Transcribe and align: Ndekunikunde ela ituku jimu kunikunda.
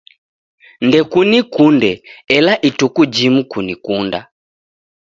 Ndekunikunde 0.85 1.91
ela 2.35 2.53
ituku 2.69 3.01
jimu 3.13 3.41
kunikunda. 3.51 4.19